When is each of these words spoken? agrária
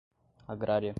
agrária 0.47 0.89